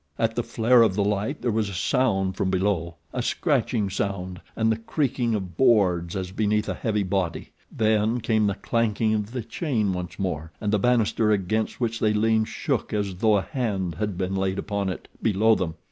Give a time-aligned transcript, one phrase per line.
[0.17, 4.41] At the flare of the light there was a sound from below a scratching sound
[4.55, 9.31] and the creaking of boards as beneath a heavy body; then came the clanking of
[9.31, 13.43] the chain once more, and the bannister against which they leaned shook as though a
[13.43, 15.75] hand had been laid upon it below them.